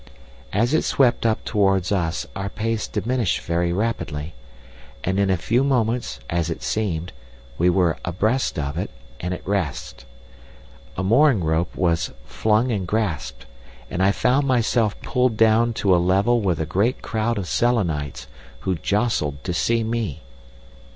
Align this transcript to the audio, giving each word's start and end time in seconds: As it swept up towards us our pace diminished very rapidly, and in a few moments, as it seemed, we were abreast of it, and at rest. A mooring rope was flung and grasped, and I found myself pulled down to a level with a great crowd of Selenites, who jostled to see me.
As 0.51 0.73
it 0.73 0.81
swept 0.83 1.27
up 1.27 1.45
towards 1.45 1.91
us 1.91 2.25
our 2.35 2.49
pace 2.49 2.87
diminished 2.87 3.39
very 3.41 3.71
rapidly, 3.71 4.33
and 5.03 5.19
in 5.19 5.29
a 5.29 5.37
few 5.37 5.63
moments, 5.63 6.19
as 6.27 6.49
it 6.49 6.63
seemed, 6.63 7.13
we 7.59 7.69
were 7.69 7.99
abreast 8.03 8.57
of 8.57 8.79
it, 8.79 8.89
and 9.19 9.31
at 9.31 9.47
rest. 9.47 10.05
A 10.97 11.03
mooring 11.03 11.43
rope 11.43 11.75
was 11.75 12.13
flung 12.25 12.71
and 12.71 12.87
grasped, 12.87 13.45
and 13.91 14.01
I 14.01 14.11
found 14.11 14.47
myself 14.47 14.99
pulled 15.03 15.37
down 15.37 15.71
to 15.73 15.95
a 15.95 16.01
level 16.01 16.41
with 16.41 16.59
a 16.59 16.65
great 16.65 17.03
crowd 17.03 17.37
of 17.37 17.47
Selenites, 17.47 18.25
who 18.61 18.73
jostled 18.73 19.43
to 19.43 19.53
see 19.53 19.83
me. 19.83 20.23